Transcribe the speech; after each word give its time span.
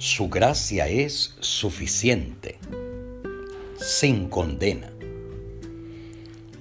Su 0.00 0.28
gracia 0.28 0.86
es 0.86 1.34
suficiente, 1.40 2.60
sin 3.80 4.28
condena. 4.28 4.92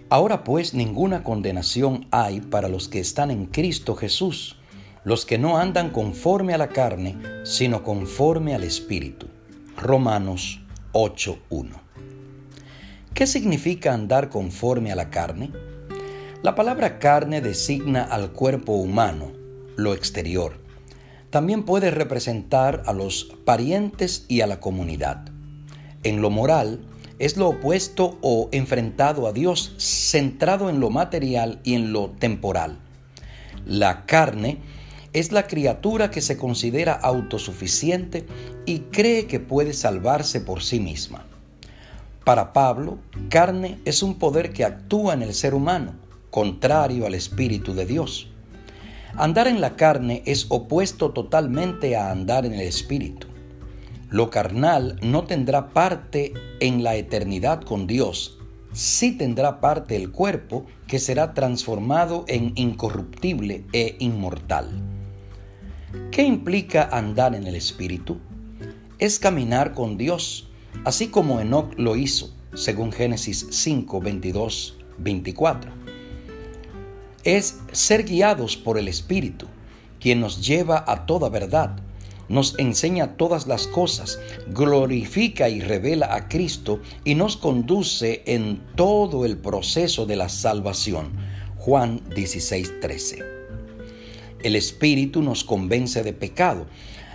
Ahora 0.10 0.44
pues 0.44 0.74
ninguna 0.74 1.24
condenación 1.24 2.08
hay 2.10 2.42
para 2.42 2.68
los 2.68 2.90
que 2.90 3.00
están 3.00 3.30
en 3.30 3.46
Cristo 3.46 3.94
Jesús, 3.94 4.58
los 5.04 5.28
que 5.28 5.38
no 5.38 5.60
andan 5.60 5.92
conforme 5.92 6.56
a 6.56 6.58
la 6.58 6.70
carne, 6.70 7.16
sino 7.44 7.84
conforme 7.84 8.56
al 8.56 8.64
Espíritu. 8.64 9.28
Romanos 9.78 10.60
8.1. 10.94 11.80
¿Qué 13.14 13.28
significa 13.28 13.94
andar 13.94 14.30
conforme 14.30 14.92
a 14.92 14.96
la 14.96 15.12
carne? 15.12 15.52
La 16.42 16.56
palabra 16.56 16.98
carne 16.98 17.42
designa 17.42 18.04
al 18.04 18.32
cuerpo 18.32 18.74
humano, 18.74 19.32
lo 19.76 19.94
exterior 19.94 20.66
también 21.30 21.64
puede 21.64 21.92
representar 21.92 22.84
a 22.86 22.94
los 22.94 23.26
parientes 23.46 24.26
y 24.28 24.42
a 24.42 24.48
la 24.48 24.60
comunidad. 24.60 25.26
En 26.04 26.22
lo 26.22 26.30
moral, 26.30 26.80
es 27.20 27.36
lo 27.38 27.50
opuesto 27.50 28.18
o 28.22 28.50
enfrentado 28.52 29.28
a 29.28 29.34
Dios, 29.34 29.74
centrado 29.78 30.70
en 30.70 30.80
lo 30.80 30.90
material 30.90 31.60
y 31.64 31.74
en 31.74 31.92
lo 31.92 32.10
temporal. 32.12 32.80
La 33.66 34.06
carne 34.06 34.60
es 35.14 35.32
la 35.32 35.48
criatura 35.48 36.12
que 36.12 36.22
se 36.22 36.38
considera 36.38 36.94
autosuficiente 36.94 38.26
y 38.66 38.80
cree 38.80 39.26
que 39.26 39.40
puede 39.40 39.74
salvarse 39.74 40.42
por 40.42 40.62
sí 40.62 40.80
misma. 40.80 41.26
Para 42.24 42.54
Pablo, 42.54 43.00
carne 43.30 43.80
es 43.86 44.04
un 44.04 44.20
poder 44.20 44.54
que 44.54 44.66
actúa 44.66 45.14
en 45.14 45.24
el 45.24 45.34
ser 45.34 45.56
humano, 45.56 45.96
contrario 46.30 47.06
al 47.08 47.16
Espíritu 47.16 47.74
de 47.74 47.86
Dios. 47.86 48.30
Andar 49.16 49.48
en 49.48 49.62
la 49.62 49.76
carne 49.76 50.22
es 50.26 50.46
opuesto 50.50 51.12
totalmente 51.12 51.96
a 51.96 52.12
andar 52.12 52.46
en 52.46 52.54
el 52.54 52.62
Espíritu. 52.62 53.28
Lo 54.10 54.30
carnal 54.30 55.00
no 55.02 55.24
tendrá 55.24 55.70
parte 55.70 56.34
en 56.60 56.84
la 56.84 56.96
eternidad 56.96 57.62
con 57.62 57.88
Dios, 57.88 58.38
sí 58.74 59.18
tendrá 59.18 59.60
parte 59.60 59.96
el 59.96 60.12
cuerpo 60.12 60.66
que 60.88 61.00
será 61.00 61.34
transformado 61.34 62.26
en 62.28 62.54
incorruptible 62.56 63.66
e 63.74 63.96
inmortal. 64.00 64.70
¿Qué 66.12 66.24
implica 66.24 66.88
andar 66.92 67.34
en 67.34 67.48
el 67.48 67.56
Espíritu? 67.56 68.18
Es 69.00 69.20
caminar 69.20 69.74
con 69.74 69.98
Dios, 69.98 70.50
así 70.86 71.08
como 71.08 71.40
Enoch 71.40 71.74
lo 71.78 71.96
hizo, 71.96 72.34
según 72.54 72.92
Génesis 72.92 73.48
5, 73.50 74.00
22, 74.00 74.78
24 75.00 75.77
es 77.28 77.60
ser 77.74 78.06
guiados 78.06 78.56
por 78.56 78.78
el 78.78 78.88
Espíritu, 78.88 79.48
quien 80.00 80.22
nos 80.22 80.48
lleva 80.48 80.86
a 80.88 81.06
toda 81.06 81.28
verdad, 81.28 81.76
nos 82.30 82.58
enseña 82.58 83.18
todas 83.18 83.48
las 83.48 83.68
cosas, 83.68 84.18
glorifica 84.48 85.50
y 85.50 85.60
revela 85.60 86.16
a 86.16 86.30
Cristo 86.30 86.80
y 87.04 87.16
nos 87.16 87.36
conduce 87.36 88.24
en 88.28 88.62
todo 88.76 89.26
el 89.26 89.38
proceso 89.38 90.06
de 90.06 90.16
la 90.16 90.30
salvación. 90.30 91.12
Juan 91.58 92.00
16:13. 92.12 93.26
El 94.42 94.56
Espíritu 94.56 95.22
nos 95.22 95.44
convence 95.44 96.04
de 96.04 96.14
pecado, 96.14 96.66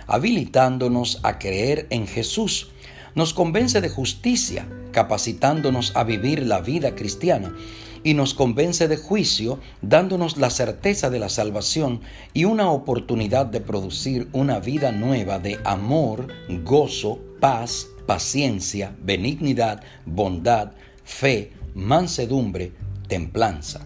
habilitándonos 0.05 1.21
a 1.23 1.39
creer 1.39 1.87
en 1.89 2.05
Jesús. 2.05 2.69
Nos 3.15 3.33
convence 3.33 3.79
de 3.79 3.89
justicia, 3.89 4.67
capacitándonos 4.91 5.95
a 5.95 6.03
vivir 6.03 6.43
la 6.43 6.61
vida 6.61 6.95
cristiana 6.95 7.55
y 8.03 8.15
nos 8.15 8.33
convence 8.33 8.87
de 8.87 8.97
juicio, 8.97 9.59
dándonos 9.81 10.37
la 10.37 10.49
certeza 10.49 11.09
de 11.09 11.19
la 11.19 11.29
salvación 11.29 12.01
y 12.33 12.45
una 12.45 12.71
oportunidad 12.71 13.45
de 13.45 13.61
producir 13.61 14.29
una 14.33 14.59
vida 14.59 14.91
nueva 14.91 15.39
de 15.39 15.59
amor, 15.63 16.27
gozo, 16.63 17.19
paz, 17.39 17.87
paciencia, 18.05 18.95
benignidad, 19.01 19.83
bondad, 20.05 20.71
fe, 21.03 21.51
mansedumbre, 21.75 22.73
templanza. 23.07 23.85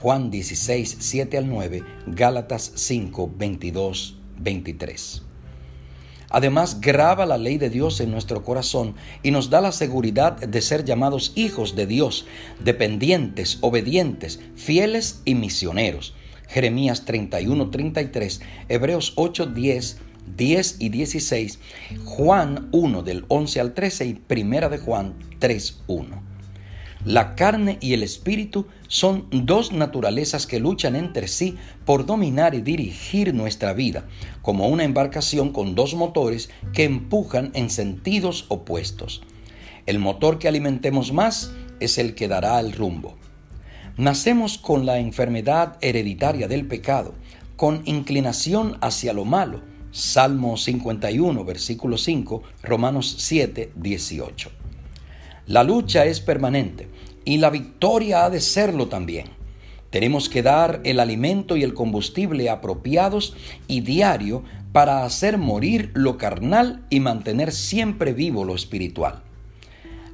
Juan 0.00 0.30
16, 0.30 0.96
7 0.98 1.38
al 1.38 1.48
9, 1.48 1.82
Gálatas 2.06 2.72
5, 2.74 3.32
22, 3.36 4.18
23. 4.38 5.25
Además, 6.30 6.80
graba 6.80 7.26
la 7.26 7.38
ley 7.38 7.58
de 7.58 7.70
Dios 7.70 8.00
en 8.00 8.10
nuestro 8.10 8.44
corazón 8.44 8.94
y 9.22 9.30
nos 9.30 9.50
da 9.50 9.60
la 9.60 9.72
seguridad 9.72 10.36
de 10.36 10.60
ser 10.60 10.84
llamados 10.84 11.32
hijos 11.34 11.76
de 11.76 11.86
Dios, 11.86 12.26
dependientes, 12.62 13.58
obedientes, 13.60 14.40
fieles 14.54 15.22
y 15.24 15.34
misioneros. 15.34 16.14
Jeremías 16.48 17.04
31, 17.04 17.70
33, 17.70 18.40
Hebreos 18.68 19.12
8, 19.16 19.46
10, 19.46 19.98
10 20.36 20.76
y 20.80 20.88
16, 20.88 21.58
Juan 22.04 22.68
1 22.72 23.02
del 23.02 23.24
11 23.28 23.60
al 23.60 23.74
13 23.74 24.06
y 24.06 24.14
Primera 24.14 24.68
de 24.68 24.78
Juan 24.78 25.14
3, 25.38 25.82
1. 25.86 26.35
La 27.06 27.36
carne 27.36 27.78
y 27.80 27.92
el 27.92 28.02
espíritu 28.02 28.66
son 28.88 29.28
dos 29.30 29.70
naturalezas 29.70 30.44
que 30.44 30.58
luchan 30.58 30.96
entre 30.96 31.28
sí 31.28 31.54
por 31.84 32.04
dominar 32.04 32.56
y 32.56 32.62
dirigir 32.62 33.32
nuestra 33.32 33.74
vida, 33.74 34.08
como 34.42 34.66
una 34.66 34.82
embarcación 34.82 35.52
con 35.52 35.76
dos 35.76 35.94
motores 35.94 36.50
que 36.72 36.82
empujan 36.82 37.52
en 37.54 37.70
sentidos 37.70 38.46
opuestos. 38.48 39.22
El 39.86 40.00
motor 40.00 40.40
que 40.40 40.48
alimentemos 40.48 41.12
más 41.12 41.52
es 41.78 41.98
el 41.98 42.16
que 42.16 42.26
dará 42.26 42.58
el 42.58 42.72
rumbo. 42.72 43.14
Nacemos 43.96 44.58
con 44.58 44.84
la 44.84 44.98
enfermedad 44.98 45.78
hereditaria 45.82 46.48
del 46.48 46.66
pecado, 46.66 47.14
con 47.54 47.82
inclinación 47.84 48.78
hacia 48.80 49.12
lo 49.12 49.24
malo. 49.24 49.60
Salmo 49.92 50.56
51, 50.56 51.44
versículo 51.44 51.98
5, 51.98 52.42
Romanos 52.64 53.14
7, 53.20 53.74
18. 53.76 54.65
La 55.46 55.62
lucha 55.62 56.04
es 56.06 56.20
permanente 56.20 56.88
y 57.24 57.38
la 57.38 57.50
victoria 57.50 58.24
ha 58.24 58.30
de 58.30 58.40
serlo 58.40 58.88
también. 58.88 59.26
Tenemos 59.90 60.28
que 60.28 60.42
dar 60.42 60.80
el 60.84 60.98
alimento 60.98 61.56
y 61.56 61.62
el 61.62 61.72
combustible 61.72 62.50
apropiados 62.50 63.36
y 63.68 63.80
diario 63.80 64.42
para 64.72 65.04
hacer 65.04 65.38
morir 65.38 65.90
lo 65.94 66.18
carnal 66.18 66.84
y 66.90 67.00
mantener 67.00 67.52
siempre 67.52 68.12
vivo 68.12 68.44
lo 68.44 68.54
espiritual. 68.54 69.22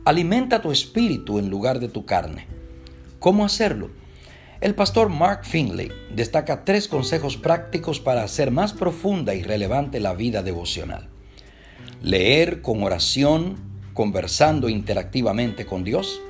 Alimenta 0.04 0.60
tu 0.60 0.70
espíritu 0.70 1.38
en 1.38 1.49
lugar 1.49 1.81
de 1.81 1.88
tu 1.88 2.04
carne. 2.04 2.47
¿Cómo 3.19 3.44
hacerlo? 3.44 3.91
El 4.60 4.75
pastor 4.75 5.09
Mark 5.09 5.44
Finley 5.44 5.91
destaca 6.14 6.64
tres 6.64 6.87
consejos 6.88 7.37
prácticos 7.37 7.99
para 7.99 8.22
hacer 8.22 8.50
más 8.50 8.72
profunda 8.72 9.34
y 9.34 9.43
relevante 9.43 9.99
la 9.99 10.12
vida 10.12 10.43
devocional. 10.43 11.09
Leer 12.03 12.62
con 12.62 12.82
oración, 12.82 13.72
conversando 13.95 14.69
interactivamente 14.69 15.67
con 15.67 15.85
Dios, 15.85 16.21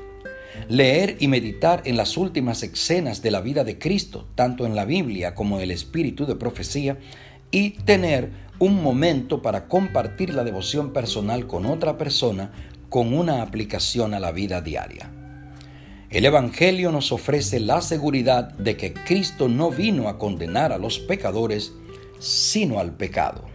leer 0.68 1.16
y 1.20 1.28
meditar 1.28 1.82
en 1.84 1.96
las 1.96 2.16
últimas 2.16 2.62
escenas 2.62 3.22
de 3.22 3.30
la 3.30 3.40
vida 3.40 3.64
de 3.64 3.78
Cristo, 3.78 4.26
tanto 4.34 4.66
en 4.66 4.74
la 4.74 4.84
Biblia 4.84 5.34
como 5.34 5.56
en 5.56 5.62
el 5.62 5.70
espíritu 5.70 6.26
de 6.26 6.36
profecía, 6.36 6.98
y 7.50 7.70
tener 7.70 8.30
un 8.58 8.82
momento 8.82 9.42
para 9.42 9.66
compartir 9.68 10.34
la 10.34 10.44
devoción 10.44 10.92
personal 10.92 11.46
con 11.46 11.66
otra 11.66 11.98
persona 11.98 12.52
con 12.88 13.14
una 13.14 13.42
aplicación 13.42 14.14
a 14.14 14.20
la 14.20 14.32
vida 14.32 14.60
diaria. 14.60 15.10
El 16.10 16.26
Evangelio 16.26 16.92
nos 16.92 17.10
ofrece 17.10 17.58
la 17.58 17.80
seguridad 17.80 18.52
de 18.52 18.76
que 18.76 18.92
Cristo 18.92 19.48
no 19.48 19.70
vino 19.70 20.08
a 20.08 20.18
condenar 20.18 20.70
a 20.70 20.78
los 20.78 20.98
pecadores, 20.98 21.72
sino 22.18 22.78
al 22.78 22.92
pecado. 22.92 23.51